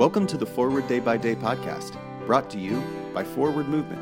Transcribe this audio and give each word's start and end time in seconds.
Welcome 0.00 0.26
to 0.28 0.38
the 0.38 0.46
Forward 0.46 0.88
Day 0.88 0.98
by 0.98 1.18
Day 1.18 1.34
podcast, 1.34 1.94
brought 2.24 2.48
to 2.52 2.58
you 2.58 2.82
by 3.12 3.22
Forward 3.22 3.68
Movement. 3.68 4.00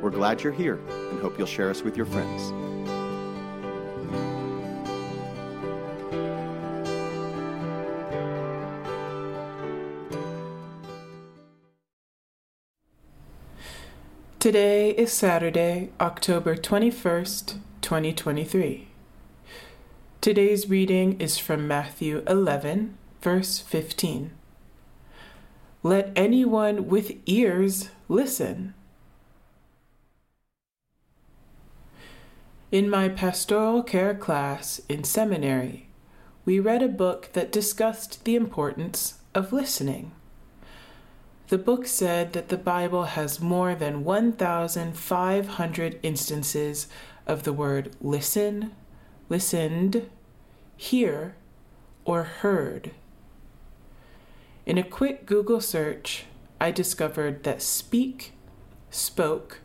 We're 0.00 0.10
glad 0.10 0.40
you're 0.40 0.52
here 0.52 0.76
and 0.86 1.20
hope 1.20 1.36
you'll 1.36 1.48
share 1.48 1.68
us 1.68 1.82
with 1.82 1.96
your 1.96 2.06
friends. 2.06 2.52
Today 14.38 14.90
is 14.90 15.12
Saturday, 15.12 15.90
October 16.00 16.54
21st, 16.54 17.58
2023. 17.80 18.86
Today's 20.20 20.70
reading 20.70 21.20
is 21.20 21.38
from 21.38 21.66
Matthew 21.66 22.22
11, 22.28 22.96
verse 23.20 23.58
15. 23.58 24.30
Let 25.82 26.12
anyone 26.14 26.86
with 26.86 27.16
ears 27.26 27.90
listen. 28.08 28.74
In 32.70 32.88
my 32.88 33.08
pastoral 33.08 33.82
care 33.82 34.14
class 34.14 34.80
in 34.88 35.02
seminary, 35.02 35.88
we 36.44 36.60
read 36.60 36.82
a 36.82 36.88
book 36.88 37.30
that 37.32 37.50
discussed 37.50 38.24
the 38.24 38.36
importance 38.36 39.18
of 39.34 39.52
listening. 39.52 40.12
The 41.48 41.58
book 41.58 41.86
said 41.86 42.32
that 42.32 42.48
the 42.48 42.56
Bible 42.56 43.04
has 43.04 43.40
more 43.40 43.74
than 43.74 44.04
1,500 44.04 46.00
instances 46.02 46.86
of 47.26 47.42
the 47.42 47.52
word 47.52 47.90
listen, 48.00 48.70
listened, 49.28 50.08
hear, 50.76 51.34
or 52.04 52.22
heard. 52.22 52.92
In 54.64 54.78
a 54.78 54.84
quick 54.84 55.26
Google 55.26 55.60
search, 55.60 56.24
I 56.60 56.70
discovered 56.70 57.42
that 57.42 57.60
speak, 57.60 58.32
spoke, 58.90 59.60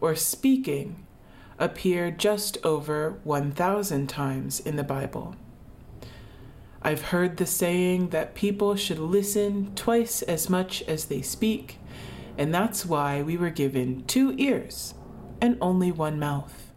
or 0.00 0.14
speaking 0.14 1.04
appear 1.58 2.12
just 2.12 2.56
over 2.64 3.18
1,000 3.24 4.06
times 4.06 4.60
in 4.60 4.76
the 4.76 4.84
Bible. 4.84 5.34
I've 6.80 7.06
heard 7.06 7.38
the 7.38 7.46
saying 7.46 8.10
that 8.10 8.36
people 8.36 8.76
should 8.76 9.00
listen 9.00 9.74
twice 9.74 10.22
as 10.22 10.48
much 10.48 10.80
as 10.82 11.06
they 11.06 11.22
speak, 11.22 11.80
and 12.38 12.54
that's 12.54 12.86
why 12.86 13.22
we 13.22 13.36
were 13.36 13.50
given 13.50 14.04
two 14.04 14.32
ears 14.38 14.94
and 15.40 15.58
only 15.60 15.90
one 15.90 16.20
mouth. 16.20 16.70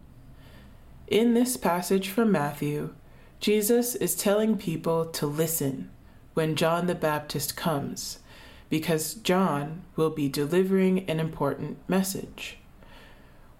In 1.07 1.35
this 1.35 1.55
passage 1.55 2.09
from 2.09 2.31
Matthew, 2.31 2.95
Jesus 3.39 3.93
is 3.93 4.15
telling 4.15 4.57
people 4.57 5.05
to 5.05 5.27
listen 5.27 5.91
when 6.39 6.55
John 6.55 6.87
the 6.87 6.95
Baptist 6.95 7.57
comes, 7.57 8.19
because 8.69 9.15
John 9.15 9.81
will 9.97 10.09
be 10.09 10.29
delivering 10.29 10.99
an 11.09 11.19
important 11.19 11.79
message. 11.85 12.59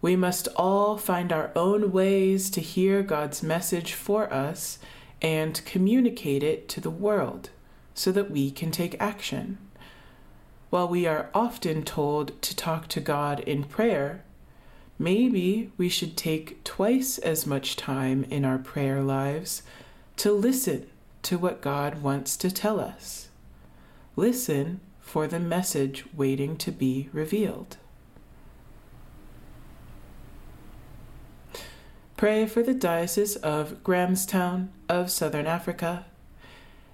We 0.01 0.15
must 0.15 0.47
all 0.55 0.95
find 0.95 1.33
our 1.33 1.51
own 1.57 1.91
ways 1.91 2.49
to 2.51 2.61
hear 2.61 3.03
God's 3.03 3.43
message 3.43 3.91
for 3.91 4.33
us 4.33 4.79
and 5.21 5.61
communicate 5.65 6.41
it 6.41 6.69
to 6.69 6.79
the 6.79 6.89
world 6.89 7.49
so 7.93 8.13
that 8.13 8.31
we 8.31 8.49
can 8.49 8.71
take 8.71 8.95
action. 8.97 9.57
While 10.69 10.87
we 10.87 11.05
are 11.05 11.29
often 11.33 11.83
told 11.83 12.41
to 12.41 12.55
talk 12.55 12.87
to 12.87 13.01
God 13.01 13.41
in 13.41 13.65
prayer, 13.65 14.23
maybe 14.97 15.73
we 15.75 15.89
should 15.89 16.15
take 16.15 16.63
twice 16.63 17.17
as 17.17 17.45
much 17.45 17.75
time 17.75 18.23
in 18.29 18.45
our 18.45 18.57
prayer 18.57 19.03
lives 19.03 19.63
to 20.15 20.31
listen 20.31 20.87
to 21.23 21.37
what 21.37 21.61
God 21.61 22.01
wants 22.01 22.37
to 22.37 22.51
tell 22.51 22.79
us. 22.79 23.29
Listen 24.15 24.79
for 24.99 25.27
the 25.27 25.39
message 25.39 26.05
waiting 26.13 26.55
to 26.57 26.71
be 26.71 27.09
revealed. 27.11 27.77
Pray 32.15 32.45
for 32.45 32.61
the 32.61 32.73
Diocese 32.73 33.37
of 33.37 33.83
Grahamstown 33.83 34.71
of 34.89 35.09
Southern 35.09 35.47
Africa. 35.47 36.05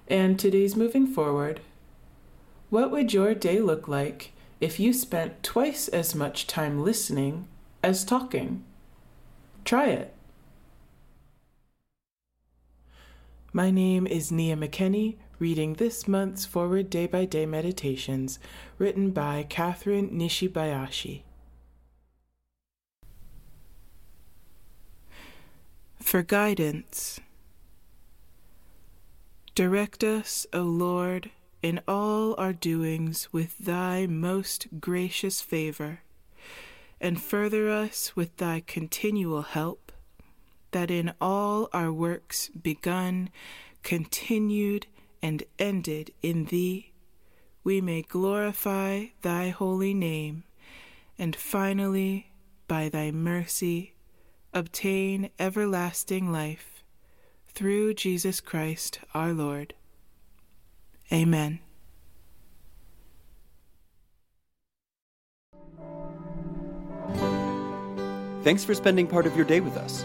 And 0.08 0.38
today's 0.38 0.76
moving 0.76 1.06
forward. 1.06 1.60
What 2.70 2.90
would 2.90 3.12
your 3.12 3.34
day 3.34 3.60
look 3.60 3.88
like 3.88 4.32
if 4.60 4.78
you 4.78 4.92
spent 4.92 5.42
twice 5.42 5.88
as 5.88 6.14
much 6.14 6.46
time 6.46 6.82
listening 6.82 7.48
as 7.82 8.04
talking? 8.04 8.64
Try 9.64 9.86
it. 9.86 10.15
My 13.56 13.70
name 13.70 14.06
is 14.06 14.30
Nia 14.30 14.54
McKenney, 14.54 15.16
reading 15.38 15.72
this 15.72 16.06
month's 16.06 16.44
Forward 16.44 16.90
Day 16.90 17.06
by 17.06 17.24
Day 17.24 17.46
Meditations, 17.46 18.38
written 18.76 19.12
by 19.12 19.46
Kathryn 19.48 20.12
Nishibayashi. 20.12 21.22
For 26.02 26.22
guidance, 26.22 27.18
direct 29.54 30.04
us, 30.04 30.46
O 30.52 30.60
Lord, 30.60 31.30
in 31.62 31.80
all 31.88 32.34
our 32.36 32.52
doings 32.52 33.32
with 33.32 33.56
thy 33.56 34.06
most 34.06 34.68
gracious 34.80 35.40
favor, 35.40 36.00
and 37.00 37.18
further 37.18 37.70
us 37.70 38.14
with 38.14 38.36
thy 38.36 38.62
continual 38.66 39.40
help 39.40 39.92
that 40.76 40.90
in 40.90 41.10
all 41.22 41.70
our 41.72 41.90
works 41.90 42.50
begun, 42.50 43.30
continued, 43.82 44.86
and 45.22 45.42
ended 45.58 46.12
in 46.20 46.44
Thee, 46.44 46.92
we 47.64 47.80
may 47.80 48.02
glorify 48.02 49.06
Thy 49.22 49.48
holy 49.48 49.94
name, 49.94 50.44
and 51.18 51.34
finally, 51.34 52.30
by 52.68 52.90
Thy 52.90 53.10
mercy, 53.10 53.94
obtain 54.52 55.30
everlasting 55.38 56.30
life, 56.30 56.84
through 57.48 57.94
Jesus 57.94 58.42
Christ 58.42 59.00
our 59.14 59.32
Lord. 59.32 59.72
Amen. 61.10 61.60
Thanks 68.42 68.62
for 68.62 68.74
spending 68.74 69.06
part 69.06 69.24
of 69.24 69.34
your 69.34 69.46
day 69.46 69.60
with 69.60 69.78
us. 69.78 70.04